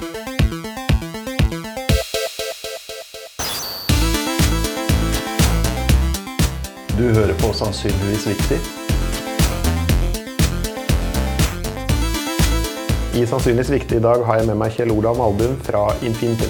[0.00, 0.06] Du
[7.12, 8.56] hører på Sannsynligvis viktig.
[13.12, 16.48] I Sannsynligvis viktig i dag har jeg med meg Kjell Olav Malbum fra Infintum.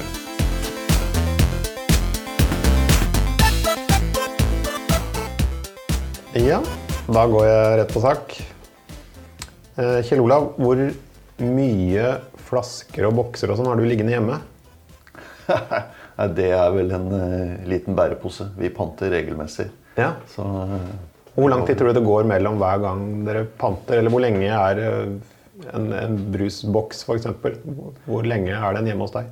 [6.39, 6.63] Ja,
[7.11, 8.39] da går jeg rett på sak.
[9.75, 10.87] Eh, Kjell Olav, hvor
[11.43, 12.21] mye
[12.51, 14.41] flasker og bokser og sånn har du liggende hjemme?
[16.37, 18.51] Det er vel en uh, liten bærepose.
[18.61, 19.71] Vi panter regelmessig.
[19.97, 20.11] Ja.
[20.29, 20.75] Så uh,
[21.33, 23.97] Hvor lang tid tror du det går mellom hver gang dere panter?
[24.03, 25.15] Eller hvor lenge er eh,
[25.73, 27.31] en, en brusboks, f.eks.?
[28.05, 29.31] Hvor lenge er den hjemme hos deg?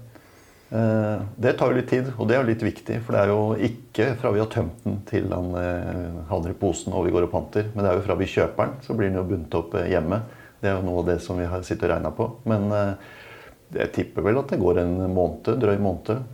[0.68, 2.98] det tar jo litt tid, og det er jo litt viktig.
[3.06, 6.58] For det er jo ikke fra vi har tømt den til han eh, havner i
[6.60, 7.70] posen og vi går og panter.
[7.72, 10.20] Men det er jo fra vi kjøper den, så blir den jo bundet opp hjemme.
[10.60, 12.26] Det er jo noe av det som vi har sittet og regna på.
[12.50, 12.94] Men eh,
[13.78, 16.24] jeg tipper vel at det går en måned, drøy måned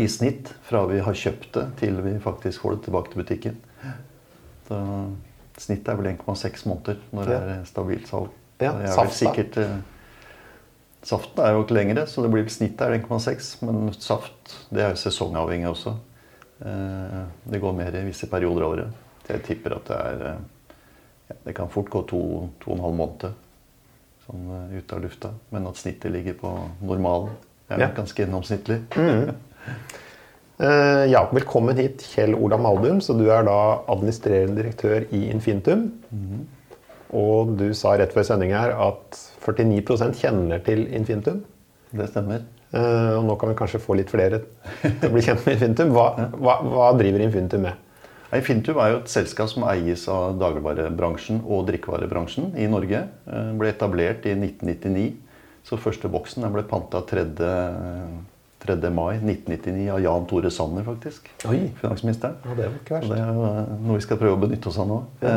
[0.00, 3.56] i snitt fra vi har kjøpt det til vi faktisk får det tilbake til butikken.
[4.68, 4.78] Så
[5.60, 8.30] snittet er vel 1,6 måneder når det er stabilt salg.
[8.60, 9.76] Ja, Det er vel sikkert eh,
[11.06, 13.50] Saften er jo ikke lengre, så det blir snittet er 1,6.
[13.62, 15.92] Men saft det er jo sesongavhengig også.
[16.66, 19.02] Eh, Det går mer i visse perioder av året.
[19.28, 20.24] Jeg tipper at det er
[21.28, 23.45] ja, Det kan fort gå to, to og en halv måned
[24.26, 25.30] sånn ute av lufta.
[25.54, 27.30] Men at snittet ligger på normalen,
[27.70, 27.88] er Ja.
[27.94, 28.82] ganske gjennomsnittlig.
[30.58, 33.00] Eh, ja, velkommen hit, Kjell Ola Maldum.
[33.00, 35.90] Så du er da administrerende direktør i Infintum.
[37.12, 41.42] Og du sa rett før sending her at 49% kjenner til Infintum.
[41.92, 42.40] Det stemmer.
[42.74, 44.40] Uh, og nå kan vi kanskje få litt flere
[44.82, 45.92] til å bli kjent med Infintum.
[45.94, 47.74] Hva, hva, hva driver Infintum med?
[48.32, 53.04] Nei, Fintum er jo et selskap som eies av dagligvarebransjen og drikkevarebransjen i Norge.
[53.28, 55.12] Den ble etablert i 1999.
[55.66, 57.26] Så første boksen ble panta 3.
[58.66, 58.90] 3.
[58.90, 61.28] mai 1999 av Jan Tore Sanner, faktisk.
[61.46, 61.68] Oi.
[61.80, 62.38] Finansministeren.
[62.42, 63.12] Ja, det var ikke verst.
[63.12, 64.96] det er eh, noe vi skal prøve å benytte oss av nå.
[65.22, 65.34] Ja.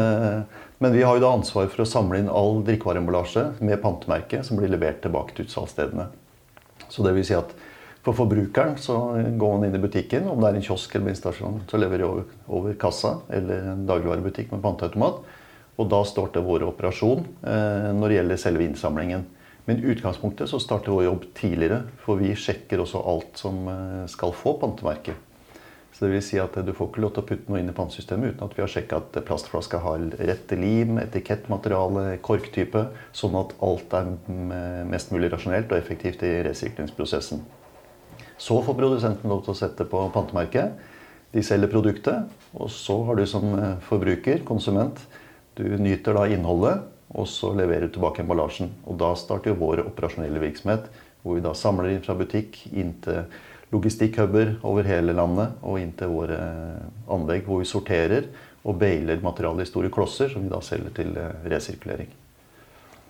[0.80, 4.60] Men vi har jo da ansvar for å samle inn all drikkevareemballasje med pantemerke som
[4.60, 6.08] blir levert tilbake til utsalgsstedene.
[6.90, 7.52] Så det vil si at
[8.06, 8.96] for forbrukeren så
[9.38, 12.08] går man inn i butikken, om det er en kiosk eller bensinstasjon, så leverer de
[12.08, 15.20] over, over kassa eller en dagligvarebutikk med panteautomat.
[15.80, 19.26] Og da starter vår operasjon eh, når det gjelder selve innsamlingen.
[19.68, 24.06] Men i utgangspunktet så starter vår jobb tidligere, for vi sjekker også alt som eh,
[24.12, 25.16] skal få pantemerke.
[25.92, 27.76] Så det vil si at Du får ikke lov til å putte noe inn i
[27.76, 33.56] pantesystemet uten at vi har sjekka at plastflaska har rett lim, etikettmateriale, korktype, sånn at
[33.60, 34.14] alt er
[34.88, 37.44] mest mulig rasjonelt og effektivt i resirklingsprosessen.
[38.40, 40.78] Så får produsenten lov til å sette på pantemerket.
[41.36, 45.02] De selger produktet, og så har du som eh, forbruker, konsument,
[45.60, 48.72] du nyter da innholdet, og så leverer du tilbake emballasjen.
[48.88, 50.88] Og da starter jo vår operasjonelle virksomhet,
[51.22, 53.28] hvor vi da samler inn fra butikk inn til
[53.74, 56.40] logistikkhuber over hele landet og inn til våre
[57.12, 58.32] anlegg, hvor vi sorterer
[58.64, 62.10] og bailer materialet i store klosser, som vi da selger til eh, resirkulering.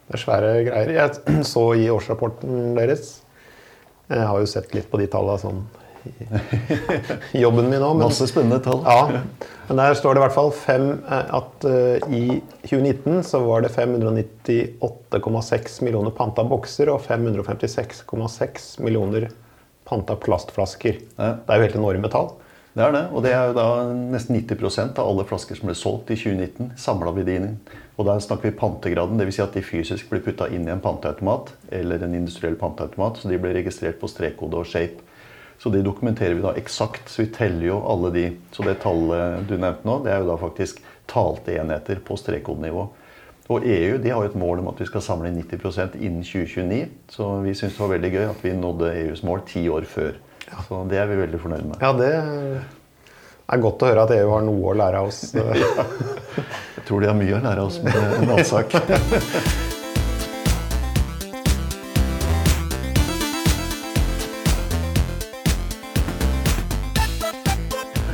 [0.10, 0.94] Det er svære greier.
[0.98, 3.20] Jeg så i årsrapporten deres
[4.10, 5.62] Jeg har jo sett litt på de tallene sånn
[7.34, 7.98] i jobben min òg.
[8.00, 8.82] Masse spennende tall.
[8.86, 9.22] Ja,
[9.68, 13.60] men der står det i hvert fall fem, eh, at uh, i 2019 så var
[13.66, 19.24] det 598,6 millioner panta bokser og 556,6 millioner
[19.90, 20.96] panta plastflasker.
[21.18, 21.30] Ja.
[21.44, 22.30] Det er jo helt enorme tall.
[22.76, 23.68] Det er det, og det er jo da
[24.14, 27.48] nesten 90% av alle flasker som ble solgt i 2019, samla vi de inn.
[27.98, 29.40] Og der snakker vi pantegraden, dvs.
[29.40, 33.32] Si at de fysisk blir putta inn i en panteautomat eller en industriell panteautomat, så
[33.32, 35.02] de blir registrert på strekkode og shape.
[35.60, 37.10] Så det dokumenterer vi da eksakt.
[37.12, 38.26] Så vi teller jo alle de.
[38.56, 42.86] Så det tallet du nevnte nå, det er jo da faktisk talte enheter på strekkodenivå.
[43.50, 46.24] Og EU de har jo et mål om at vi skal samle inn 90% innen
[46.24, 46.84] 2029.
[47.12, 50.14] Så vi syns det var veldig gøy at vi nådde EUs mål ti år før.
[50.68, 51.82] Så det er vi veldig fornøyd med.
[51.82, 52.12] Ja, det
[53.50, 55.24] er godt å høre at EU har noe å lære av oss.
[56.78, 58.76] Jeg tror de har mye å lære oss med en annen sak.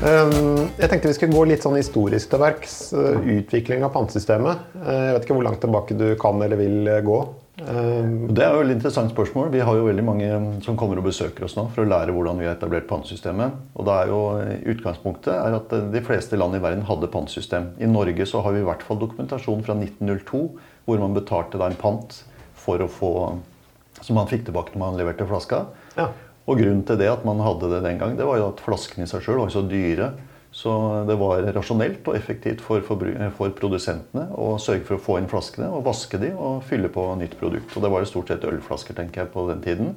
[0.05, 2.75] Um, Jeg tenkte vi skulle gå litt sånn historisk til verks.
[2.93, 4.67] uh, Utvikling av pantesystemet.
[4.77, 7.19] Uh, Jeg vet ikke hvor langt tilbake du kan eller vil gå.
[7.55, 9.47] Um, Det er jo et interessant spørsmål.
[9.53, 10.27] Vi har jo veldig mange
[10.65, 13.55] som kommer og besøker oss nå for å lære hvordan vi har etablert pantesystemet.
[13.79, 14.19] Og det er jo,
[14.75, 17.71] Utgangspunktet er at de fleste land i verden hadde pantesystem.
[17.79, 20.43] I Norge så har vi i hvert fall dokumentasjon fra 1902
[20.85, 22.19] hvor man betalte da en pant
[22.59, 23.13] for å få,
[24.01, 25.65] som man fikk tilbake når man leverte flaska.
[25.95, 26.11] Ja.
[26.45, 29.07] Og grunnen til det at man hadde det den gang, det var jo at flaskene
[29.07, 30.11] i seg sjøl var så dyre.
[30.55, 30.71] Så
[31.03, 35.67] det var rasjonelt og effektivt for, for produsentene å sørge for å få inn flaskene
[35.67, 37.73] og vaske de og fylle på nytt produkt.
[37.75, 39.89] Og det var det stort sett ølflasker tenker jeg, på den tiden.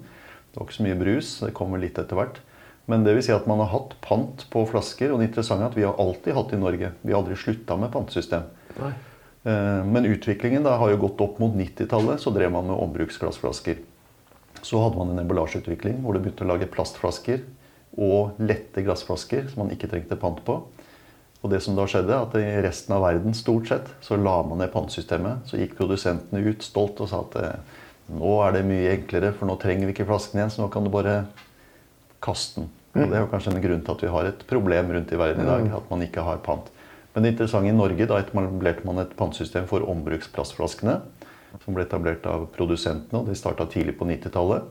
[0.50, 1.30] Det var ikke så mye brus.
[1.44, 2.40] Det kommer litt etter hvert.
[2.90, 5.12] Men det vil si at man har hatt pant på flasker.
[5.12, 6.90] Og det interessante er at vi har alltid hatt i Norge.
[7.04, 8.48] Vi har aldri slutta med pantesystem.
[8.80, 8.90] Nei.
[9.46, 12.18] Eh, Men utviklingen da har jo gått opp mot 90-tallet.
[12.18, 13.78] Så drev man med ombruksglassflasker.
[14.58, 17.46] Så hadde man en emballasjeutvikling hvor det begynte å lage plastflasker
[17.98, 20.60] og lette glassflasker som man ikke trengte pant på.
[21.38, 24.58] Og det som da skjedde, at i resten av verden stort sett, så la man
[24.62, 25.44] ned pantesystemet.
[25.46, 27.76] Så gikk produsentene ut stolt og sa at eh,
[28.18, 30.86] nå er det mye enklere, for nå trenger vi ikke flasken igjen, så nå kan
[30.86, 31.20] du bare
[32.24, 32.72] kaste den.
[32.96, 35.20] Og det er jo kanskje en grunn til at vi har et problem rundt i
[35.20, 36.72] verden i dag, at man ikke har pant.
[37.14, 40.96] Men det interessante i Norge, da etablerte man et pantesystem for ombruksplastflaskene.
[41.62, 44.66] Som ble etablert av produsentene, og de starta tidlig på 90-tallet.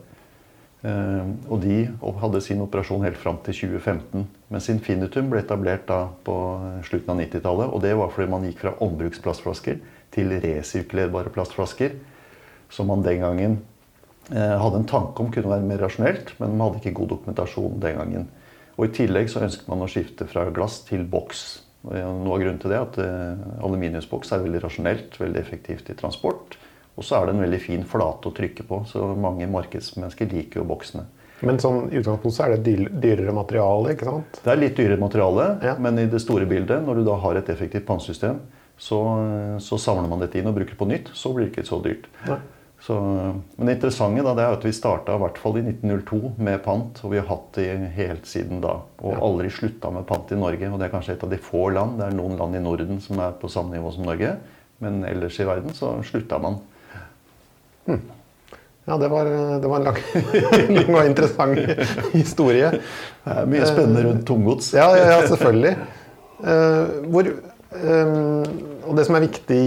[0.86, 1.88] Eh, Og de
[2.22, 4.26] hadde sin operasjon helt fram til 2015.
[4.52, 6.36] Mens Infinitum ble etablert da på
[6.86, 7.72] slutten av 90-tallet.
[7.72, 9.80] Og det var fordi man gikk fra ombruksplastflasker
[10.14, 11.98] til resirkulerbare plastflasker.
[12.70, 13.60] Som man den gangen
[14.30, 17.80] eh, hadde en tanke om kunne være mer rasjonelt, men man hadde ikke god dokumentasjon
[17.82, 18.28] den gangen.
[18.78, 21.64] Og I tillegg så ønsket man å skifte fra glass til boks.
[21.88, 25.98] Noe av grunnen til det er at eh, aluminiumsboks er veldig rasjonelt, veldig effektivt i
[25.98, 26.58] transport.
[26.98, 30.60] Og så er det en veldig fin flate å trykke på, så mange markedsmennesker liker
[30.60, 31.04] jo boksene.
[31.46, 34.40] Men sånn i utgangspunktet så er det dyrere materiale, ikke sant?
[34.42, 35.76] Det er litt dyrere materiale, Ja.
[35.78, 38.40] men i det store bildet, når du da har et effektivt pannesystem,
[38.78, 38.98] så,
[39.62, 41.78] så samler man dette inn og bruker det på nytt, så blir det ikke så
[41.82, 42.08] dyrt.
[42.80, 42.94] Så,
[43.58, 46.60] men det interessante da, det er at vi starta i hvert fall i 1902 med
[46.62, 47.66] pant, og vi har hatt det
[47.96, 48.76] helt siden da.
[49.02, 49.18] Og Ja.
[49.26, 50.70] aldri slutta med pant i Norge.
[50.70, 53.00] Og det er kanskje et av de få land, det er noen land i Norden
[53.02, 54.36] som er på samme nivå som Norge,
[54.80, 56.60] men ellers i verden så slutta man.
[58.88, 59.28] Ja, det var,
[59.60, 59.98] det var en lang,
[60.76, 61.58] lang og interessant
[62.14, 62.70] historie.
[63.24, 64.70] Det er mye spennende rundt tomgods.
[64.76, 65.74] Ja, ja, ja selvfølgelig.
[66.38, 68.14] Eh, hvor, eh,
[68.88, 69.64] og det som er viktig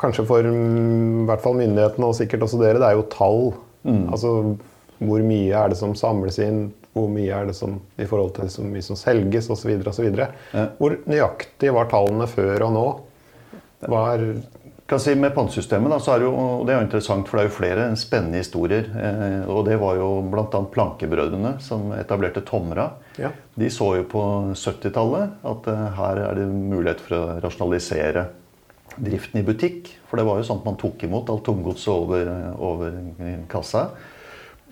[0.00, 3.52] kanskje for mm, i hvert fall myndighetene og sikkert også dere, det er jo tall.
[3.84, 4.32] Altså
[5.04, 8.50] hvor mye er det som samles inn, hvor mye er det som i forhold til
[8.52, 9.74] så mye som selges osv.
[9.84, 10.28] Ja.
[10.78, 12.86] Hvor nøyaktig var tallene før og nå?
[13.92, 14.22] Var
[14.86, 17.44] kan si Med pantesystemet da, så er det jo, det er jo interessant, for det
[17.44, 18.88] er jo flere spennende historier.
[18.92, 20.60] Eh, og det var jo bl.a.
[20.74, 22.90] Plankebrødrene som etablerte Tomra.
[23.16, 23.32] Ja.
[23.56, 28.26] De så jo på 70-tallet at eh, her er det mulighet for å rasjonalisere
[28.96, 29.88] driften i butikk.
[30.10, 32.28] For det var jo sånn at man tok imot alt tomgodset over,
[32.60, 33.00] over
[33.50, 33.86] kassa,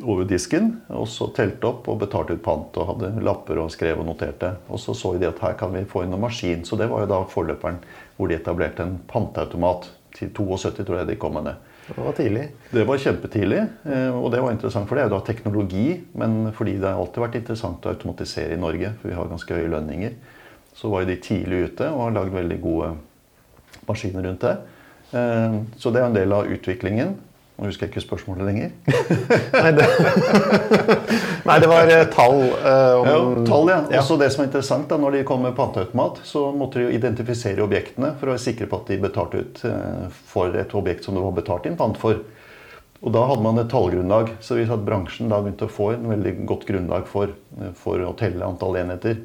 [0.02, 4.04] over disken, og så telte opp og betalte ut pant og hadde lapper og skrev
[4.04, 4.52] og noterte.
[4.68, 6.68] Og så så de at her kan vi få inn noen maskin.
[6.68, 7.80] Så det var jo da forløperen
[8.18, 9.88] hvor de etablerte en panteautomat.
[10.12, 11.54] Til 72 tror jeg de kom med det.
[11.88, 12.42] Det var tidlig.
[12.70, 15.86] Det var kjempetidlig, eh, og det var interessant, for det er jo da teknologi.
[16.14, 19.56] Men fordi det har alltid vært interessant å automatisere i Norge, for vi har ganske
[19.56, 20.14] høye lønninger,
[20.76, 22.92] så var jo de tidlig ute og har lagd veldig gode
[23.88, 24.54] maskiner rundt det.
[25.12, 27.16] Eh, Så det er en del av utviklingen.
[27.58, 28.70] Nå husker jeg ikke spørsmålet lenger.
[29.62, 29.86] Nei, det,
[31.48, 32.38] Nei, det var eh, tall.
[32.48, 33.80] eh, om, Ja, tall, ja.
[34.00, 36.94] Også det som er interessant, da, når de kom med panteautomat, så måtte de jo
[36.96, 41.06] identifisere objektene for å være sikre på at de betalte ut eh, for et objekt
[41.06, 42.22] som det var betalt inn pant for.
[43.02, 45.92] Og da hadde man et tallgrunnlag, så vi sa at bransjen da begynte å få
[45.96, 47.34] en veldig godt grunnlag for,
[47.78, 49.20] for å telle antall enheter.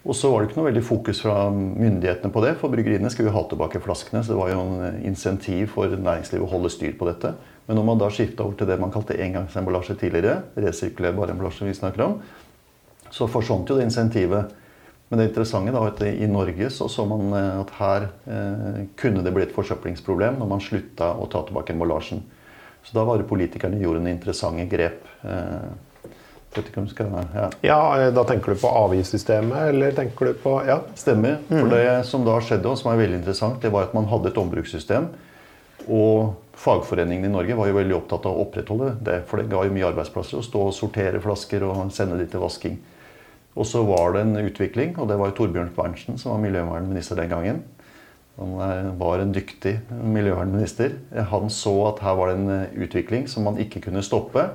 [0.00, 3.28] Og så var det ikke noe veldig fokus fra myndighetene på det, for bryggeriene skulle
[3.28, 6.70] jo ha tilbake flaskene, så det var jo en eh, insentiv for næringslivet å holde
[6.72, 7.34] styr på dette.
[7.68, 11.76] Men når man da skifta over til det man kalte engangsemballasje tidligere, resirkulerbar emballasje vi
[11.76, 12.16] snakker om,
[13.12, 14.56] så forsvant jo det insentivet.
[15.10, 19.26] Men det interessante da, at i Norge så, så man eh, at her eh, kunne
[19.26, 22.24] det bli et forsøplingsproblem når man slutta å ta tilbake emballasjen.
[22.86, 25.04] Så da var det politikerne gjorde en interessante grep.
[25.28, 25.70] Eh,
[27.34, 27.48] ja.
[27.62, 30.80] Ja, eh, Da tenker du på avgiftssystemet, eller tenker du på Ja.
[30.98, 31.38] Stemmer.
[31.48, 34.32] For det som da skjedde, og som er veldig interessant, det var at man hadde
[34.32, 35.08] et ombrukssystem.
[35.88, 39.22] Og fagforeningene i Norge var jo veldig opptatt av å opprettholde det.
[39.26, 42.42] For det ga jo mye arbeidsplasser å stå og sortere flasker og sende de til
[42.42, 42.78] vasking.
[43.56, 47.18] Og så var det en utvikling, og det var jo Torbjørn Berntsen som var miljøvernminister
[47.18, 47.62] den gangen.
[48.38, 50.94] Han eh, var en dyktig miljøvernminister.
[51.32, 54.46] Han så at her var det en eh, utvikling som man ikke kunne stoppe.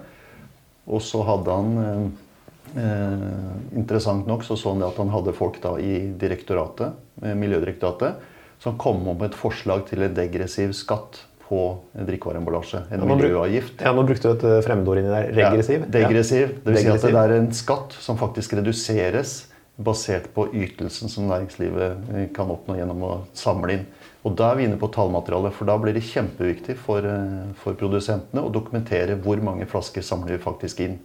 [0.88, 5.34] Og så hadde han eh, eh, Interessant nok så så han det at han hadde
[5.34, 10.72] folk da i direktoratet, eh, Miljødirektoratet som kom opp med et forslag til en degressiv
[10.74, 11.60] skatt på
[11.94, 12.86] drikkevareemballasje.
[12.92, 13.82] En Ja, miljøavgift.
[13.82, 15.28] ja, Nå brukte du et eh, fremmedord inni der.
[15.36, 15.84] Regressiv.
[15.86, 16.56] Ja, degressiv.
[16.64, 19.36] Det vil si at det er en skatt som faktisk reduseres
[19.76, 23.86] basert på ytelsen som næringslivet eh, kan oppnå gjennom å samle inn.
[24.26, 27.76] Og Da er vi inne på tallmaterialet, for da blir det kjempeviktig for, eh, for
[27.76, 31.00] produsentene å dokumentere hvor mange flasker samler vi faktisk inn.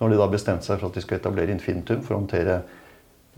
[0.00, 2.62] Når de da bestemte seg for at de skulle etablere Infinitum for å håndtere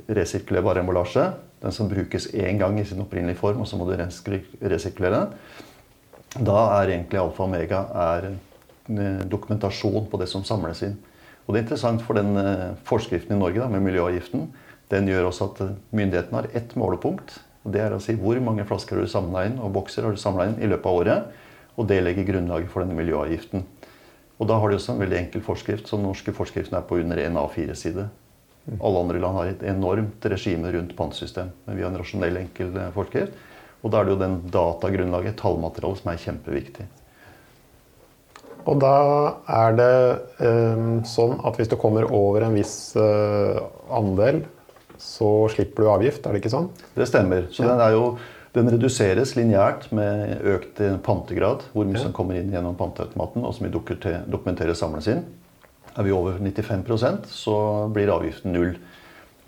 [0.08, 3.98] resirkulerbar emballasje, den som brukes én gang i sin opprinnelige form, og så må du
[3.98, 5.34] resirkulere den,
[6.44, 7.82] da er egentlig alfa og omega
[8.22, 10.96] eh, dokumentasjon på det som samles inn.
[11.46, 12.36] Og det er interessant, for den
[12.84, 14.46] forskriften i Norge da, med miljøavgiften
[14.92, 17.34] den gjør også at myndighetene har ett målepunkt.
[17.64, 20.16] og Det er å si hvor mange flasker har du samla inn og bokser har
[20.16, 21.42] du samla inn i løpet av året.
[21.78, 23.66] Og det legger grunnlaget for denne miljøavgiften.
[24.38, 26.98] Og da har de også en veldig enkel forskrift, så den norske forskriften er på
[27.02, 28.06] under en A4-side.
[28.78, 31.50] Alle andre land har et enormt regime rundt pantesystem.
[31.66, 33.46] Men vi har en rasjonell, enkel eh, forskrift.
[33.82, 36.86] Og da er det jo den datagrunnlaget, tallmaterialet, som er kjempeviktig.
[38.68, 38.94] Og da
[39.48, 39.92] er det
[40.44, 43.60] eh, sånn at hvis du kommer over en viss eh,
[43.94, 44.42] andel,
[44.98, 46.68] så slipper du avgift, er det ikke sånn?
[46.96, 47.46] Det stemmer.
[47.54, 48.12] Så den, er jo,
[48.56, 53.54] den reduseres lineært med økt eh, pantegrad, hvor mye som kommer inn gjennom panteautomaten, og
[53.56, 55.24] som vi dokumenterer, samles inn.
[55.98, 57.58] Er vi over 95% så
[57.94, 58.76] blir avgiften null.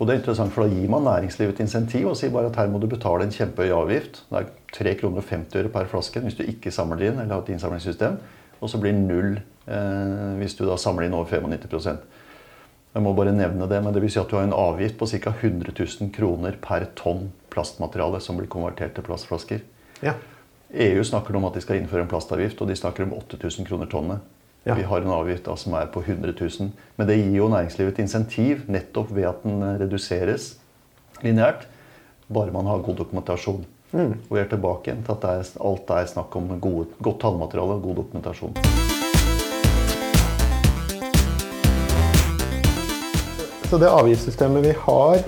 [0.01, 2.57] Og det er interessant, for Da gir man næringslivet et insentiv og sier bare at
[2.57, 4.23] her må du betale en kjempehøy avgift.
[4.31, 7.35] Det er 3,50 kroner og 50 øre per flaske hvis du ikke samler inn eller
[7.35, 8.17] har et innsamlingssystem.
[8.61, 12.01] Og så blir det null eh, hvis du da samler inn over 95
[12.91, 15.07] Jeg må bare nevne det, men det vil si at du har en avgift på
[15.07, 15.31] ca.
[15.31, 19.63] 100 000 kroner per tonn plastmateriale som blir konvertert til plastflasker.
[20.03, 20.17] Ja.
[20.71, 23.87] EU snakker om at de skal innføre en plastavgift, og de snakker om 8000 kroner
[23.91, 24.19] tonnet.
[24.63, 24.75] Ja.
[24.77, 26.71] Vi har en avgift da, som er på 100 000.
[26.99, 30.53] Men det gir jo næringslivet et insentiv nettopp ved at den reduseres
[31.23, 31.67] lineært,
[32.31, 33.65] bare man har god dokumentasjon.
[33.91, 34.13] Mm.
[34.29, 37.89] Og vi er tilbake til at det alt er snakk om gode, godt tallmateriale og
[37.89, 38.80] god dokumentasjon.
[43.71, 45.21] Så det avgiftssystemet vi har,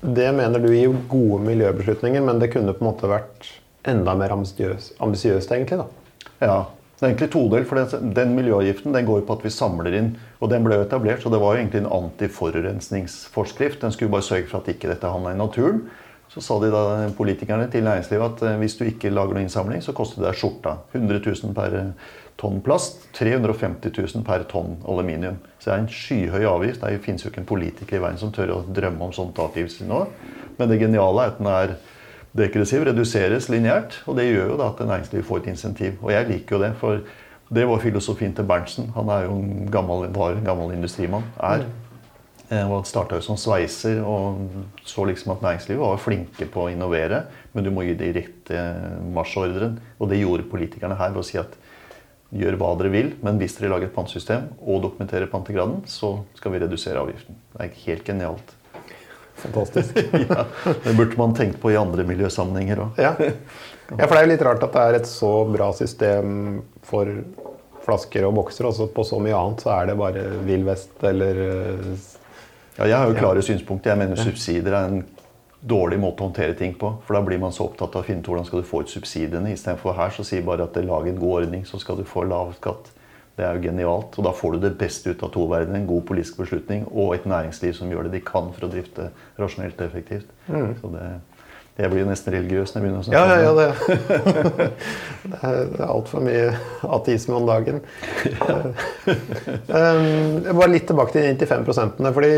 [0.00, 3.50] det mener du gir gode miljøbeslutninger, men det kunne på en måte vært
[3.84, 5.76] enda mer ambisiøst, egentlig?
[5.76, 5.84] da.
[6.40, 6.54] Ja,
[6.96, 7.68] det er egentlig todelt.
[7.68, 10.08] for den, den miljøavgiften den går på at vi samler inn.
[10.40, 13.82] Og den ble jo etablert, så det var jo egentlig en antiforurensningsforskrift.
[13.84, 15.82] Den skulle bare sørge for at ikke dette havna i naturen.
[16.32, 19.84] Så sa de da politikerne til næringslivet at eh, hvis du ikke lager noe innsamling,
[19.84, 20.78] så koster det deg skjorta.
[20.96, 21.76] 100 000 per
[22.38, 25.40] tonn plast, 350 000 per tonn aluminium.
[25.58, 26.84] Så det er en skyhøy avgift.
[26.84, 29.82] Det finnes jo ikke en politiker i verden som tør å drømme om sånt avgift
[29.86, 30.04] nå.
[30.58, 31.74] Men det geniale er at den er
[32.38, 33.98] degressiv, reduseres lineært.
[34.06, 35.98] Og det gjør jo da at næringslivet får et insentiv.
[36.04, 37.02] Og jeg liker jo det, for
[37.58, 38.90] det var filosofien til Berntsen.
[38.94, 41.26] Han er jo en gammel, var en gammel industrimann.
[41.42, 41.66] Er.
[42.48, 44.38] Han starta jo som sveiser og
[44.88, 47.24] så liksom at næringslivet var flinke på å innovere.
[47.52, 48.62] Men du må gi direkte
[49.14, 49.80] marsjordren.
[49.98, 51.58] Og det gjorde politikerne her ved å si at
[52.34, 56.52] gjør hva dere vil, men hvis dere lager et pantesystem og dokumenterer pantegraden, så skal
[56.54, 57.38] vi redusere avgiften.
[57.54, 58.54] Det er helt genialt.
[59.38, 59.96] Fantastisk.
[60.28, 60.44] ja,
[60.84, 63.00] det burde man tenkt på i andre miljøsammenhenger òg.
[63.00, 63.14] Ja.
[63.20, 67.12] ja, for det er jo litt rart at det er et så bra system for
[67.88, 71.44] flasker og bokser, og på så mye annet så er det bare vill vest eller
[71.46, 71.92] eh,
[72.78, 73.90] Ja, jeg har jo klare synspunkter.
[73.90, 75.00] Jeg mener subsidier er en
[75.60, 76.92] dårlig måte å håndtere ting på.
[77.06, 78.92] For da blir man så opptatt av å finne ut hvordan skal du få ut
[78.92, 79.52] subsidiene.
[79.54, 82.54] Istedenfor her så sier bare at lag en god ordning, så skal du få lav
[82.58, 82.92] skatt.
[83.38, 84.18] Det er jo genialt.
[84.18, 85.80] Og da får du det beste ut av to verdener.
[85.80, 89.10] En god politisk beslutning og et næringsliv som gjør det de kan for å drifte
[89.38, 90.32] rasjonelt og effektivt.
[90.80, 91.06] Så det,
[91.78, 93.50] jeg blir nesten religiøs når jeg begynner å snakke Ja, ja, ja.
[93.50, 93.68] om det.
[94.58, 94.68] Det,
[95.30, 96.48] det er, det er altfor mye
[96.98, 97.82] ateisme om dagen.
[99.68, 102.28] Um, bare litt tilbake til de 95 fordi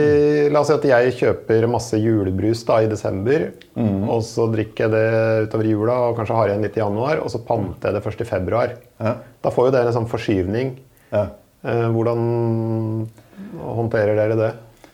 [0.52, 3.49] La oss si at jeg kjøper masse julebrus da i desember.
[3.80, 7.23] Og så drikker jeg det utover jula og kanskje har igjen litt i januar.
[7.25, 8.75] Og så panter jeg det først i februar.
[9.02, 9.14] Ja.
[9.42, 10.75] Da får jo dere en sånn forskyvning.
[11.14, 11.25] Ja.
[11.66, 12.26] Eh, hvordan
[13.61, 14.50] håndterer dere det?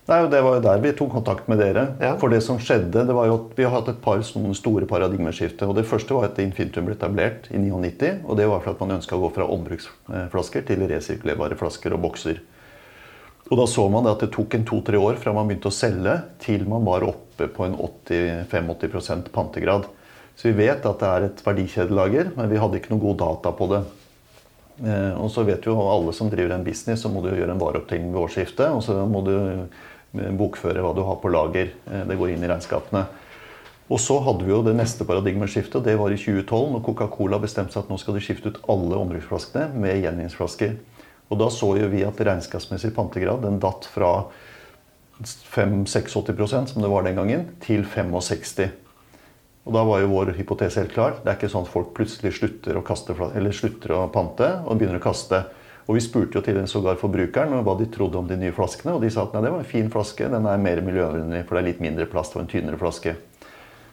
[0.06, 1.88] Nei, det var jo der vi tok kontakt med dere.
[1.98, 2.12] Ja.
[2.20, 5.66] For det som skjedde, det var jo at vi har hatt et par store paradigmeskifter.
[5.66, 8.20] Og det første var at Infinitum ble etablert i 99.
[8.22, 12.04] Og det var for at man ønska å gå fra ombruksflasker til resirkulerbare flasker og
[12.06, 12.38] bokser.
[13.50, 15.74] Og da så man det at det tok en to-tre år fra man begynte å
[15.74, 19.90] selge, til man var oppe på en 85-80 pantegrad.
[20.38, 23.54] Så vi vet at det er et verdikjedelager, men vi hadde ikke noe god data
[23.58, 23.82] på det.
[24.84, 27.62] Eh, og så vet jo alle som driver en business, så må du gjøre en
[27.62, 28.74] vareopptelling ved årsskiftet.
[28.74, 29.34] Og så må du
[30.38, 31.72] bokføre hva du har på lager.
[31.90, 33.04] Eh, det går inn i regnskapene.
[33.86, 35.84] Og så hadde vi jo det neste paradigmeskiftet.
[35.86, 38.98] Det var i 2012, når Coca-Cola bestemte seg at nå skal de skifte ut alle
[38.98, 40.74] ombruksflaskene med gjenvinningsflasker.
[41.30, 44.26] Og da så jo vi at regnskapsmessig pantegrad den datt fra
[45.22, 48.12] 5-86% som det var den gangen, til 65
[49.66, 51.16] og Da var jo vår hypotese helt klar.
[51.22, 53.16] Det er ikke sånn at folk plutselig slutter å, kaste,
[53.50, 55.42] slutter å pante og begynner å kaste.
[55.86, 58.96] Og Vi spurte jo til sågar forbrukeren hva de trodde om de nye flaskene.
[58.96, 61.54] Og de sa at nei, det var en fin flaske, den er mer miljøvennlig, for
[61.54, 63.14] det er litt mindre plast og en tynnere flaske.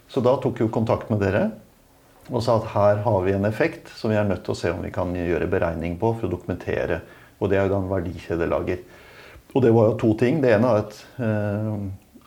[0.10, 1.52] Så da tok vi kontakt med dere
[2.32, 4.70] og sa at her har vi en effekt som vi er nødt til å se
[4.72, 7.02] om vi kan gjøre beregning på for å dokumentere.
[7.42, 8.84] Og det er jo da en verdikjedelager.
[9.54, 10.40] Og det var jo to ting.
[10.42, 11.74] Det ene er at eh,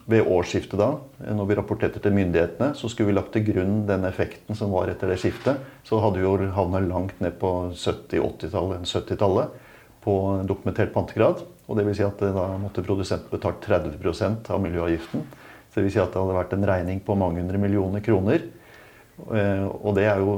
[0.07, 0.93] ved årsskiftet da,
[1.35, 4.93] når vi rapporterte til myndighetene, så skulle vi lagt til grunn den effekten som var
[4.93, 5.59] etter det skiftet.
[5.87, 9.65] Så hadde vi jo havna langt ned på 70-80-tallet 70-tallet
[10.07, 10.15] på
[10.47, 11.43] dokumentert pantegrad.
[11.67, 15.25] og det vil si at da måtte produsenten betalt 30% av miljøavgiften.
[15.67, 18.47] Så det vil si at det hadde vært en regning på mange hundre millioner kroner.
[19.19, 20.37] Og det er jo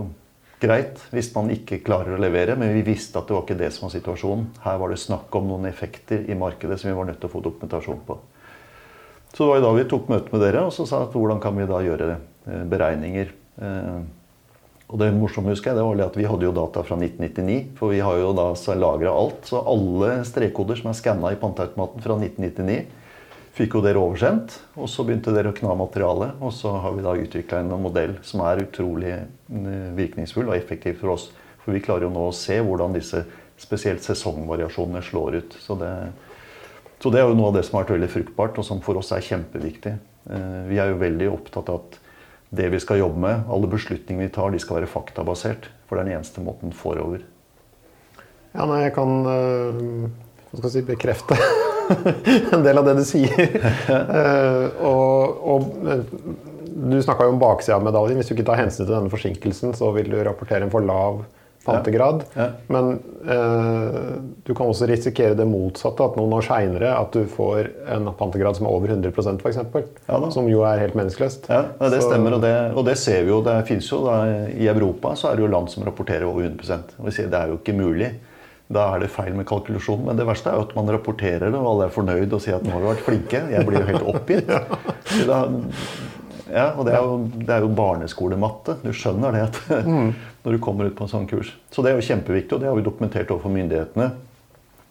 [0.63, 3.69] greit hvis man ikke klarer å levere, men vi visste at det var ikke det
[3.77, 4.49] som var situasjonen.
[4.65, 7.37] Her var det snakk om noen effekter i markedet som vi var nødt til å
[7.37, 8.17] få dokumentasjon på.
[9.33, 11.57] Så det var da vi tok møte med dere og så sa at hvordan kan
[11.59, 13.35] vi da gjøre eh, beregninger.
[13.63, 13.99] Eh,
[14.89, 17.59] og det morsomme husker jeg, det var at vi hadde jo data fra 1999.
[17.77, 19.43] For vi har jo da lagra alt.
[19.51, 22.79] Så alle strekkoder som er skanna i panteautomaten fra 1999,
[23.59, 24.57] fikk jo dere oversendt.
[24.81, 26.41] Og så begynte dere å kna materialet.
[26.41, 30.97] Og så har vi da utvikla en modell som er utrolig eh, virkningsfull og effektiv
[31.03, 31.29] for oss.
[31.61, 33.27] For vi klarer jo nå å se hvordan disse
[33.61, 35.59] spesielt sesongvariasjonene slår ut.
[35.61, 35.93] Så det,
[36.99, 38.99] så det er jo noe av det som har vært veldig fruktbart, og som for
[39.01, 39.95] oss er kjempeviktig.
[40.29, 41.99] Eh, vi er jo veldig opptatt av at
[42.59, 45.69] det vi skal jobbe med, alle beslutninger vi tar, de skal være faktabasert.
[45.89, 47.23] For det er den eneste måten forover.
[48.55, 49.13] Ja, nei, jeg kan
[50.57, 51.37] jeg si, bekrefte
[52.55, 53.33] en del av det du sier.
[53.89, 56.05] uh, og, og eh,
[56.79, 58.21] du snakka jo om baksida av medaljen.
[58.21, 61.23] Hvis du ikke tar hensyn til denne forsinkelsen, så vil du rapportere en for lav
[61.69, 62.25] pantegrad.
[62.35, 62.47] Ja.
[62.47, 62.49] Ja.
[62.73, 62.91] Men
[63.29, 63.99] eh,
[64.47, 68.59] du kan også risikere det motsatte, at noen år seinere at du får en pantegrad
[68.59, 69.61] som er over 100% f.eks.
[70.09, 71.51] Ja, som jo er helt menneskeløst.
[71.53, 73.43] Ja, det så, stemmer, og det, og det, ser vi jo.
[73.47, 74.23] Det fins jo da,
[74.53, 77.39] I Europa så er det jo land som rapporterer over 100% og vi sier Det
[77.39, 78.13] er jo ikke mulig.
[78.69, 80.05] Da er det feil med kalkulasjon.
[80.05, 82.59] Men det verste er jo at man rapporterer det, og alle er fornøyd og sier
[82.59, 83.43] at nå har vi vært flinke.
[83.55, 84.55] Jeg blir jo helt oppgitt.
[85.29, 85.39] Da,
[86.53, 88.79] ja, og det er, jo, det er jo barneskolematte.
[88.85, 90.15] Du skjønner det at, mm.
[90.45, 91.53] når du kommer ut på en sånn kurs.
[91.75, 94.09] Så det er jo kjempeviktig, og det har vi dokumentert overfor myndighetene.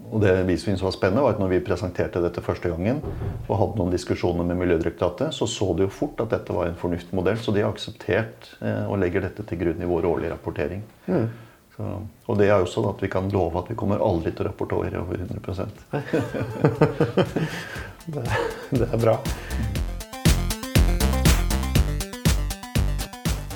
[0.08, 3.02] Og det vi syntes var spennende, var at når vi presenterte dette første gangen
[3.48, 6.80] og hadde noen diskusjoner med Miljødirektoratet, så så de jo fort at dette var en
[6.80, 7.40] fornuftig modell.
[7.42, 10.86] Så de har akseptert eh, og legger dette til grunn i vår årlige rapportering.
[11.10, 11.28] Mm.
[11.76, 11.90] Så,
[12.26, 14.50] og det er jo sånn at vi kan love at vi kommer aldri til å
[14.52, 15.68] rapportere over 100
[18.16, 18.24] det,
[18.72, 19.20] det er bra.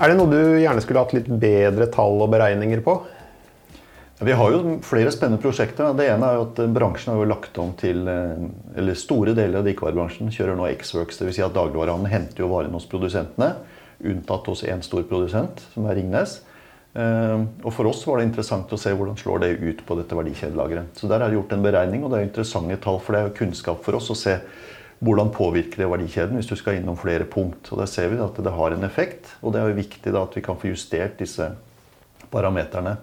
[0.02, 2.96] Er det noe du gjerne skulle hatt litt bedre tall og beregninger på?
[4.26, 5.94] Vi har jo flere spennende prosjekter.
[5.98, 8.42] Det ene er jo at bransjen har jo lagt om til eh,
[8.78, 11.22] Eller store deler av drikkevarebransjen kjører nå X-Works.
[11.22, 11.36] Dvs.
[11.38, 13.52] Si at dagligvarehandelen henter jo varene hos produsentene.
[14.10, 16.40] Unntatt hos én stor produsent, som er Ringnes.
[16.98, 20.18] Eh, og For oss var det interessant å se hvordan slår det ut på dette
[20.18, 20.98] verdikjedelageret.
[20.98, 22.98] Så Der er det gjort en beregning, og det er interessante tall.
[23.06, 24.40] For det er jo kunnskap for oss å se
[25.02, 27.72] hvordan påvirker det verdikjeden hvis du skal innom flere punkt.
[27.74, 30.38] Og Der ser vi at det har en effekt, og det er jo viktig at
[30.38, 31.48] vi kan få justert disse
[32.32, 32.98] parameterne.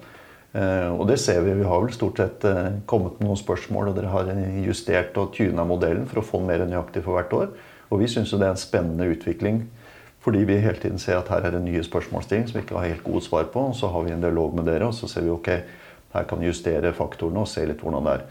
[0.55, 1.57] Eh, og det ser vi.
[1.59, 4.31] Vi har vel stort sett eh, kommet med noen spørsmål, og dere har
[4.65, 7.51] justert og tyna modellen for å få den mer nøyaktig for hvert år.
[7.91, 9.67] Og vi syns det er en spennende utvikling.
[10.23, 12.91] Fordi vi hele tiden ser at her er det nye spørsmålsstilling som vi ikke har
[12.91, 13.69] helt gode svar på.
[13.71, 15.49] og Så har vi en dialog med dere, og så ser vi ok,
[16.15, 18.29] her kan vi justere faktorene og se litt hvordan det er.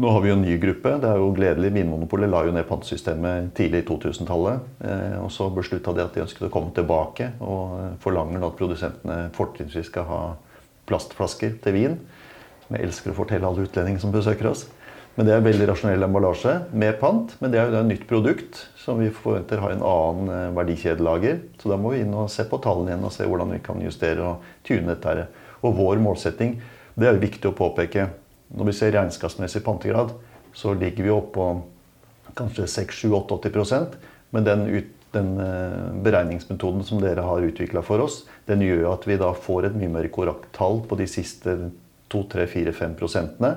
[0.00, 0.94] Nå har vi jo en ny gruppe.
[1.02, 1.70] Det er jo gledelig.
[1.74, 4.68] Vinmonopolet la jo ned pantesystemet tidlig i 2000-tallet.
[4.88, 9.18] Eh, og så beslutta de at de ønsket å komme tilbake og forlanger at produsentene
[9.36, 10.20] fortrinnsvis skal ha
[10.88, 11.98] plastflasker til vin.
[12.70, 14.64] Jeg elsker å fortelle alle utlendinger som besøker oss.
[15.12, 17.36] Men det er veldig rasjonell emballasje med pant.
[17.42, 21.44] Men det er jo et nytt produkt som vi forventer har en annen eh, verdikjedelager.
[21.60, 23.84] Så da må vi inn og se på tallene igjen og se hvordan vi kan
[23.84, 25.28] justere og tune dette.
[25.60, 26.56] Og vår målsetting,
[26.96, 28.08] det er jo viktig å påpeke,
[28.56, 30.12] når vi ser regnskapsmessig pantegrad,
[30.54, 31.46] så ligger vi oppå
[32.36, 33.86] kanskje 6-7-88
[34.30, 39.06] Men den, ut, den eh, beregningsmetoden som dere har utvikla for oss, den gjør at
[39.08, 41.56] vi da får et mye mer korrekt tall på de siste
[42.12, 43.56] 2-3-4-5 prosentene.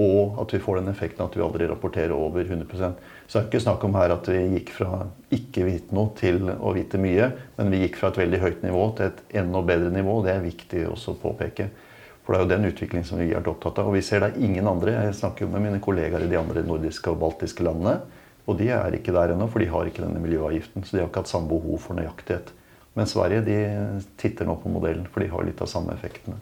[0.00, 2.94] Og at vi får den effekten at vi aldri rapporterer over 100%
[3.26, 5.02] Så det er ikke snakk om her at vi gikk fra
[5.34, 7.28] ikke vite noe til å vite mye.
[7.58, 10.20] Men vi gikk fra et veldig høyt nivå til et enda bedre nivå.
[10.24, 11.68] Det er viktig også å påpeke.
[12.30, 13.88] For det er jo den utviklingen som vi er opptatt av.
[13.90, 14.92] Og vi ser det er ingen andre.
[14.94, 17.96] Jeg snakker jo med mine kollegaer i de andre nordiske og baltiske landene.
[18.46, 20.84] Og de er ikke der ennå, for de har ikke denne miljøavgiften.
[20.86, 22.52] Så de har ikke hatt samme behov for nøyaktighet.
[22.94, 23.56] Men Sverige de
[24.22, 26.38] titter nå på modellen, for de har litt av samme effektene.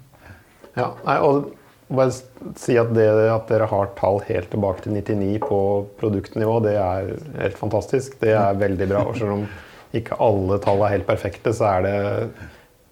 [0.76, 0.90] Ja,
[1.24, 1.54] og
[1.88, 2.12] bare
[2.60, 5.62] si at det at dere har tall helt tilbake til 99 på
[6.04, 8.20] produktnivå, det er helt fantastisk.
[8.20, 9.06] Det er veldig bra.
[9.08, 9.48] Og selv om
[9.96, 11.96] ikke alle tall er helt perfekte, så er det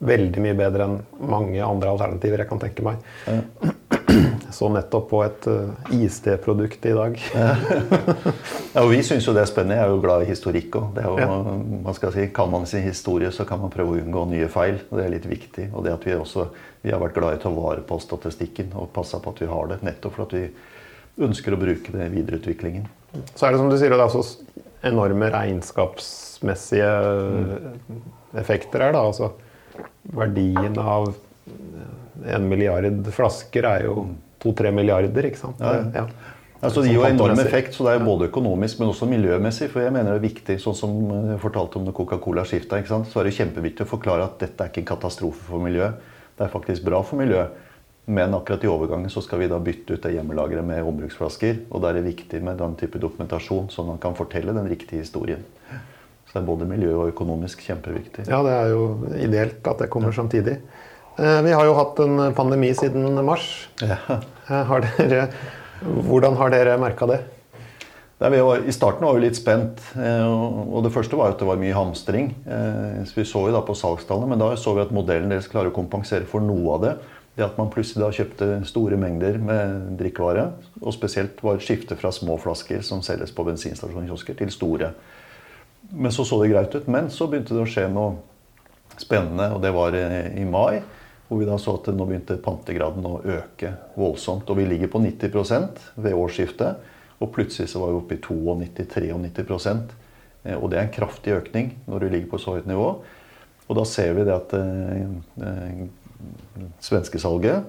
[0.04, 0.96] veldig mye bedre enn
[1.30, 3.04] mange andre alternativer jeg kan tenke meg.
[3.26, 3.72] Ja.
[4.56, 7.16] Så nettopp på et uh, eh, IST-produkt i dag.
[7.34, 9.76] ja, og Vi syns jo det er spennende.
[9.76, 11.00] Jeg er jo glad i historikk òg.
[11.02, 11.26] Ja.
[11.86, 14.78] Man skal si, kan man sin historie, så kan man prøve å unngå nye feil.
[14.88, 15.68] og Det er litt viktig.
[15.74, 16.46] Og det at vi også
[16.86, 19.50] vi har vært glad i å ta vare på statistikken og passe på at vi
[19.50, 19.80] har det.
[19.86, 20.44] Nettopp for at vi
[21.26, 22.86] ønsker å bruke det i videreutviklingen.
[23.34, 24.22] Så er det som du sier, det er også
[24.86, 27.98] enorme regnskapsmessige mm.
[28.38, 28.94] effekter her.
[28.94, 29.32] da, altså
[30.16, 31.10] verdien av
[32.26, 34.06] en milliard flasker er jo
[34.42, 35.60] to-tre milliarder, ikke sant?
[35.60, 35.82] Ja.
[35.94, 36.32] ja.
[36.64, 39.68] Altså, det gir jo enorm effekt, så det er jo både økonomisk, men også miljømessig.
[39.72, 43.20] For jeg mener det er viktig, sånn som jeg fortalte om når Coca-Cola skifta, så
[43.20, 46.00] er det kjempeviktig å forklare at dette er ikke en katastrofe for miljøet.
[46.36, 47.62] Det er faktisk bra for miljøet.
[48.06, 51.64] Men akkurat i overgangen så skal vi da bytte ut det hjemmelageret med ombruksflasker.
[51.74, 55.02] Og da er det viktig med den type dokumentasjon, at man kan fortelle den riktige
[55.02, 55.42] historien.
[56.26, 58.26] Så det er både miljø og økonomisk kjempeviktig.
[58.30, 58.82] Ja, det er jo
[59.14, 60.58] ideelt at det kommer samtidig.
[61.16, 63.68] Eh, vi har jo hatt en pandemi siden mars.
[63.80, 63.98] Ja.
[64.46, 65.24] Eh, har dere
[66.06, 67.18] hvordan har dere merka det?
[68.18, 69.80] Var, I starten var vi litt spent.
[69.96, 72.30] Eh, og Det første var at det var mye hamstring.
[73.04, 75.72] Så Vi så jo da på salgstallene, men da så vi at modellen deres klarer
[75.72, 76.94] å kompensere for noe av det.
[77.36, 80.46] Det at man plutselig da kjøpte store mengder med drikkevare.
[80.80, 84.94] Og spesielt var et skifte fra små flasker som selges på bensinstasjonskiosker, til store.
[85.90, 86.86] Men så så det greit ut.
[86.86, 88.16] Men så begynte det å skje noe
[89.00, 90.80] spennende, og det var eh, i mai.
[91.26, 94.48] Hvor vi da så at nå begynte pantegraden å øke voldsomt.
[94.50, 96.92] Og vi ligger på 90% ved årsskiftet.
[97.18, 99.70] Og plutselig så var vi oppe i 92-93
[100.44, 102.90] eh, Og det er en kraftig økning når du ligger på så høyt nivå.
[103.66, 105.06] Og da ser vi det at eh,
[105.42, 105.86] eh
[106.80, 107.66] svenskesalget,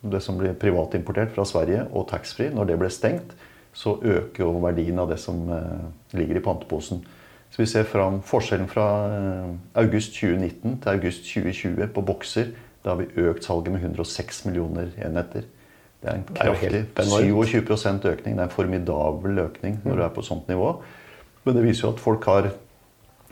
[0.00, 3.34] det som blir privatimportert fra Sverige, og taxfree, når det ble stengt,
[3.74, 5.84] så øker jo verdien av det som eh,
[6.18, 7.02] ligger i panteposen.
[7.52, 9.48] Så vi ser fram forskjellen fra eh,
[9.82, 14.90] august 2019 til august 2020 på bokser da har vi økt salget med 106 millioner
[14.98, 15.44] enheter.
[16.02, 18.34] Det er en kraftig 27% økning.
[18.34, 20.72] Det er en formidabel økning når du er på et sånt nivå.
[21.44, 22.50] Men det viser jo at folk har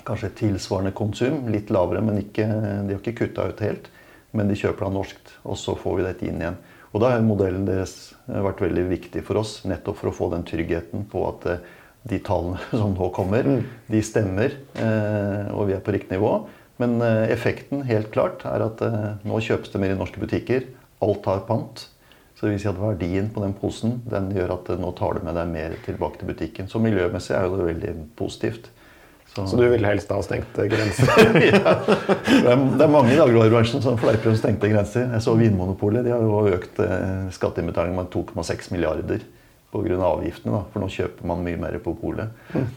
[0.06, 1.48] kanskje tilsvarende konsum.
[1.50, 3.90] Litt lavere, men ikke, de har ikke kutta ut helt.
[4.30, 6.60] Men de kjøper da norskt, og så får vi dette inn igjen.
[6.94, 10.46] Og da har modellen deres vært veldig viktig for oss, nettopp for å få den
[10.46, 11.66] tryggheten på at eh,
[12.08, 13.60] de tallene som nå kommer, mm.
[13.92, 16.34] de stemmer, eh, og vi er på riktig nivå.
[16.80, 20.68] Men eh, effekten helt klart er at eh, nå kjøpes det mer i norske butikker.
[21.04, 21.86] Alt har pant.
[22.36, 25.26] Så det vil si at verdien på den posen den gjør at nå tar du
[25.26, 26.70] med deg mer tilbake til butikken.
[26.72, 28.70] Så miljømessig er det veldig positivt.
[29.30, 31.10] Så, så du vil helst ha stengte grenser?
[31.52, 31.74] ja.
[31.84, 35.04] Det er, det mange i dagligvarebransjen som fleiper om stengte grenser.
[35.12, 36.02] Jeg så Vinmonopolet.
[36.08, 39.22] De har jo økt eh, skatteinnbetaling med 2,6 milliarder
[39.72, 39.98] pga.
[40.06, 40.54] avgiftene.
[40.54, 42.32] Da, for nå kjøper man mye mer på polet.
[42.54, 42.68] Mm.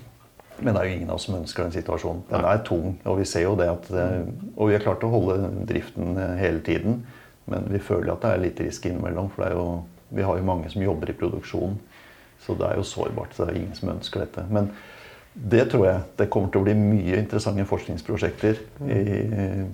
[0.59, 2.23] Men det er jo ingen av oss som ønsker den situasjonen.
[2.29, 2.95] Den er tung.
[3.09, 4.21] Og vi ser jo det at eh,
[4.55, 7.01] Og vi har klart å holde driften eh, hele tiden.
[7.49, 9.31] Men vi føler at det er litt risk innimellom.
[9.33, 9.67] For jo,
[10.13, 11.79] vi har jo mange som jobber i produksjon.
[12.43, 13.33] Så det er jo sårbart.
[13.33, 14.45] Så det er ingen som ønsker dette.
[14.53, 14.69] Men
[15.33, 18.97] det tror jeg det kommer til å bli mye interessante forskningsprosjekter i,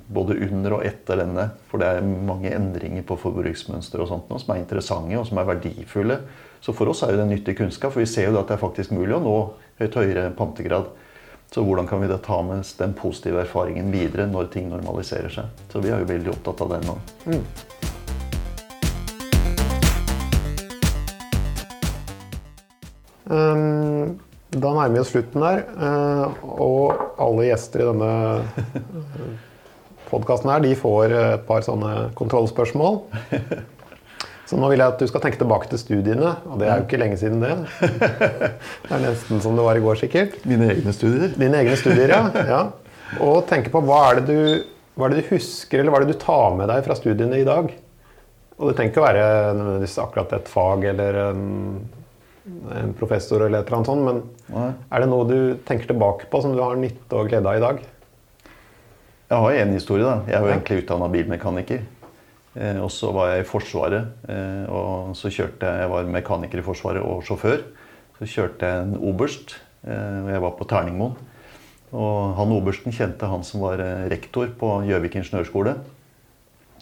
[0.08, 1.50] både under og etter denne.
[1.68, 5.42] For det er mange endringer på forbruksmønster og sånt nå, som er interessante og som
[5.42, 6.22] er verdifulle.
[6.62, 8.92] Så for oss er det nyttig kunnskap, for vi ser jo at det er faktisk
[8.92, 9.36] mulig å nå
[9.80, 10.90] høyt høyere pantegrad.
[11.50, 15.64] Så hvordan kan vi da ta med den positive erfaringen videre når ting normaliserer seg?
[15.72, 16.98] Så vi er jo veldig opptatt av det nå.
[17.26, 17.46] Mm.
[23.30, 24.20] Um,
[24.50, 25.64] da nærmer vi oss slutten der.
[25.80, 28.14] Uh, og alle gjester i denne
[30.12, 33.04] podkasten her, de får et par sånne kontrollspørsmål.
[34.50, 36.86] Så nå vil jeg at du skal tenke tilbake til studiene, og det er jo
[36.88, 37.54] ikke lenge siden det.
[38.88, 40.40] Det er nesten som det var i går, sikkert.
[40.50, 41.36] Mine egne studier?
[41.38, 42.22] Dine egne studier, ja.
[42.56, 42.62] ja.
[43.22, 44.40] Og tenke på hva er, du,
[44.98, 47.38] hva er, det du, husker, eller hva er det du tar med deg fra studiene
[47.38, 47.70] i dag?
[48.58, 51.46] Og det trenger ikke å være akkurat et fag eller en,
[52.80, 54.24] en professor eller et eller annet sånt, men
[54.56, 54.72] Nei.
[54.90, 57.64] er det noe du tenker tilbake på som du har nytte og glede av i
[57.68, 57.86] dag?
[59.30, 60.10] Jeg har én historie.
[60.10, 60.26] da.
[60.26, 61.86] Jeg er jo egentlig utdanna bilmekaniker.
[62.60, 64.16] Eh, og så var jeg i Forsvaret.
[64.28, 67.64] Eh, og så kjørte jeg Jeg var mekaniker i Forsvaret og sjåfør.
[68.20, 69.56] Så kjørte jeg en oberst.
[69.88, 71.16] Eh, og jeg var på Terningmoen.
[71.96, 75.74] Og han obersten kjente han som var rektor på Gjøvik ingeniørskole.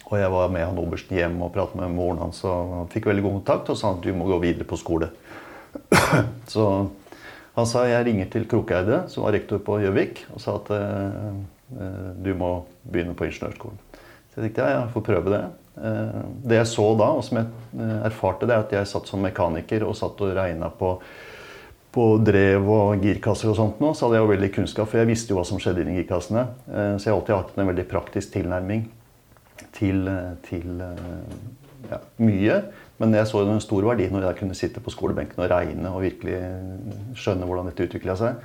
[0.08, 2.42] Og jeg var med han obersten hjem og pratet med moren hans.
[2.44, 5.08] og han Fikk veldig god kontakt og sa at du må gå videre på skole.
[6.52, 6.66] Så
[7.56, 10.68] han sa jeg ringer til Krokeide, som var rektor på Gjøvik, og sa at
[12.20, 12.50] du må
[12.84, 13.80] begynne på ingeniørskolen.
[14.28, 15.42] Så jeg tenkte ja, jeg får prøve det.
[15.84, 19.10] Eh, det jeg så da, og som jeg eh, erfarte, det er at jeg satt
[19.10, 20.94] som mekaniker og satt og regna på,
[21.94, 25.10] på, drev og girkasser og sånt nå, så hadde jeg jo veldig kunnskap, for jeg
[25.10, 26.44] visste jo hva som skjedde inni girkassene.
[26.66, 28.84] Eh, så jeg har alltid hatt en veldig praktisk tilnærming
[29.74, 30.04] til,
[30.46, 30.82] til
[31.90, 32.60] ja, mye.
[32.98, 36.02] Men jeg så en stor verdi når jeg kunne sitte på skolebenken og regne og
[36.02, 36.38] virkelig
[37.18, 38.38] skjønne hvordan dette utvikla seg.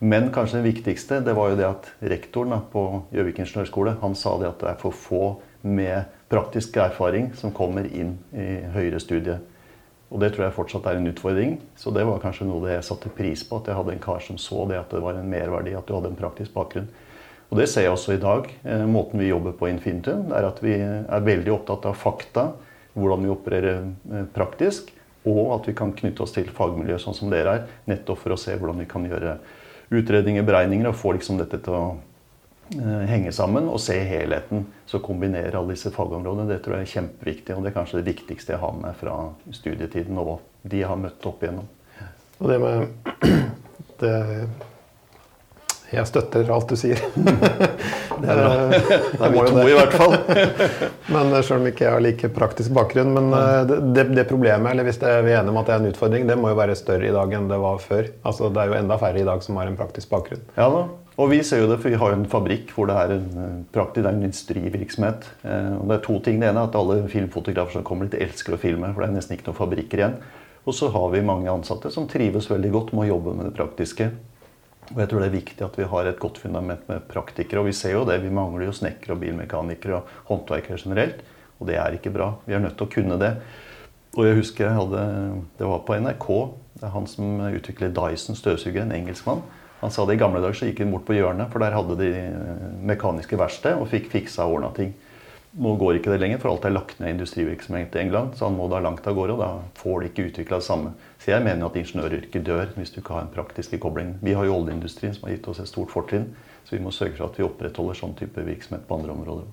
[0.00, 4.32] Men kanskje det viktigste det var jo det at rektoren på Gjøvik ingeniørskole han sa
[4.40, 5.24] det at det er for få
[5.62, 9.38] med praktisk erfaring som kommer inn i høyere studie.
[10.10, 11.56] Og det tror jeg fortsatt er en utfordring.
[11.78, 13.60] Så det var kanskje noe jeg satte pris på.
[13.60, 15.94] At jeg hadde en kar som så det at det var en merverdi at du
[15.94, 16.88] hadde en praktisk bakgrunn.
[17.50, 18.46] Og det ser jeg også i dag.
[18.62, 22.50] Eh, måten vi jobber på i Infinitum, er at vi er veldig opptatt av fakta.
[22.94, 24.90] Hvordan vi opererer eh, praktisk.
[25.30, 28.38] Og at vi kan knytte oss til fagmiljø sånn som dere er, nettopp for å
[28.40, 29.34] se hvordan vi kan gjøre
[29.90, 31.84] utredninger, beregninger, og få liksom dette til å
[32.78, 34.66] henge sammen og se helheten.
[34.86, 36.48] Så kombinere alle disse fagområdene.
[36.50, 39.20] Det tror jeg er kjempeviktig, og det er kanskje det viktigste jeg har med fra
[39.54, 41.68] studietiden og de jeg har møtt opp igjennom.
[42.40, 42.88] Og det med
[44.00, 44.16] det
[45.90, 47.00] Jeg støtter alt du sier.
[48.20, 48.48] Det er bra.
[48.68, 50.14] Det er vi to i hvert fall.
[51.14, 53.14] men Selv om ikke jeg har like praktisk bakgrunn.
[53.16, 55.70] Men eh, det, det, det problemet, eller hvis det er vi er enige om at
[55.70, 58.10] det er en utfordring, det må jo være større i dag enn det var før.
[58.20, 60.44] Altså Det er jo enda færre i dag som har en praktisk bakgrunn.
[60.58, 60.84] Ja da,
[61.20, 63.28] og vi ser jo det, for vi har jo en fabrikk hvor det er en
[63.36, 65.26] eh, praktisk, det er en industrivirksomhet.
[65.44, 66.40] Eh, Og det er to ting.
[66.40, 69.16] Det ene er at alle filmfotografer som kommer dit, elsker å filme, for det er
[69.18, 70.16] nesten ikke noen fabrikker igjen.
[70.64, 73.56] Og så har vi mange ansatte som trives veldig godt med å jobbe med det
[73.56, 74.10] praktiske.
[74.90, 77.62] Og jeg tror det er viktig at vi har et godt fundament med praktikere.
[77.62, 78.18] Og vi ser jo det.
[78.24, 81.22] Vi mangler jo snekkere og bilmekanikere og håndverkere generelt.
[81.60, 82.32] Og det er ikke bra.
[82.46, 83.34] Vi er nødt til å kunne det.
[84.18, 85.04] Og jeg husker jeg hadde,
[85.60, 86.28] det var på NRK.
[86.80, 89.44] Det er han som utviklet Dyson støvsuger, en engelskmann.
[89.80, 91.96] Han sa det i gamle dager så gikk han bort på hjørnet, for der hadde
[92.00, 94.92] de eh, mekaniske verksted og fikk fiksa og ordna ting.
[95.50, 98.36] Nå går ikke det lenger, for alt er lagt ned i industrivirksomhet i England.
[98.38, 100.92] Så han må da langt av gårde, og da får de ikke utvikla det samme.
[101.18, 104.14] Så jeg mener at ingeniøryrket dør hvis du ikke har en praktisk kobling.
[104.22, 106.28] Vi har jo oljeindustrien som har gitt oss et stort fortrinn,
[106.68, 109.50] så vi må sørge for at vi opprettholder sånn type virksomhet på andre områder.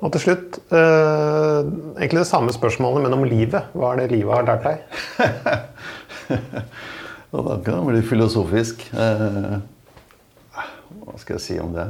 [0.00, 1.60] Og til slutt, eh,
[2.00, 3.68] egentlig det samme spørsmålet, men om livet.
[3.76, 4.78] Hva er det livet har lært deg?
[7.30, 8.88] Og da kan det bli filosofisk.
[8.90, 9.60] Eh,
[11.00, 11.86] hva skal jeg si om det?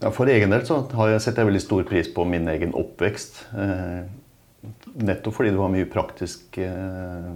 [0.00, 3.42] For egen del så har jeg setter jeg veldig stor pris på min egen oppvekst.
[3.52, 4.02] Eh,
[5.04, 7.32] nettopp fordi det var mye praktisk eh,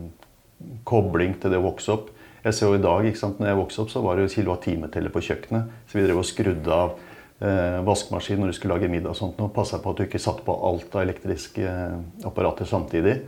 [0.89, 2.09] kobling til det å vokse opp.
[2.45, 4.35] Jeg ser jo i dag, ikke sant, når jeg vokste opp, så var det jo
[4.39, 5.77] kilowattimeteller på kjøkkenet.
[5.89, 6.97] Så vi drev og skrudde av
[7.45, 10.21] eh, vaskemaskin når du skulle lage middag og sånt, og passa på at du ikke
[10.21, 11.77] satte på alt av elektriske
[12.25, 13.19] apparater samtidig.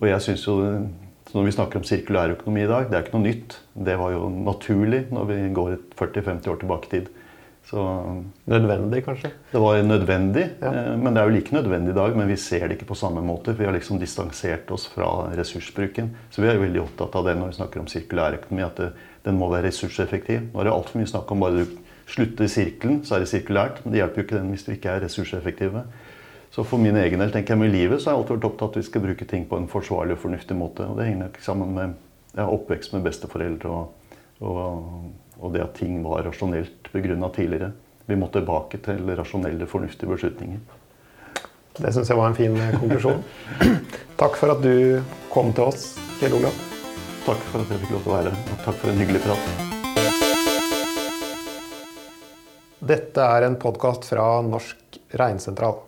[0.00, 0.56] Og jeg synes jo,
[1.26, 3.56] så Når vi snakker om sirkulær økonomi i dag, det er ikke noe nytt.
[3.74, 7.08] Det var jo naturlig når vi går 40-50 år tilbake i tid.
[7.66, 7.82] Så
[8.46, 9.32] Nødvendig, kanskje?
[9.50, 10.70] det var nødvendig, Ja.
[10.70, 12.14] eh, men det er jo like nødvendig i dag.
[12.16, 13.56] Men vi ser det ikke på samme måte.
[13.58, 16.10] Vi har liksom distansert oss fra ressursbruken.
[16.30, 18.92] Så vi er jo veldig opptatt av det når vi snakker om sirkulærøkonomi, at det,
[19.24, 20.46] den må være ressurseffektiv.
[20.54, 21.66] Nå er det altfor mye snakk om bare du
[22.06, 23.82] slutter sirkelen, så er det sirkulært.
[23.84, 25.82] Men det hjelper jo ikke den hvis vi ikke er ressurseffektive.
[26.50, 28.66] Så for min egen del tenker jeg med livet så har jeg alltid vært opptatt
[28.66, 30.86] av at vi skal bruke ting på en forsvarlig og fornuftig måte.
[30.86, 31.96] Og det henger nok sammen med
[32.36, 34.88] jeg har oppvekst med besteforeldre og, og,
[35.40, 37.72] og det at ting var rasjonelt begrunna tidligere.
[38.06, 40.60] Vi må tilbake til rasjonelle, fornuftige beslutninger.
[41.76, 43.24] Det syns jeg var en fin eh, konklusjon.
[44.20, 46.54] Takk for at du kom til oss, Kjell Olav.
[47.26, 49.20] Takk for at jeg fikk lov til å være her, og takk for en hyggelig
[49.24, 49.42] prat.
[52.86, 55.80] Dette er en podkast fra Norsk Regnsentral.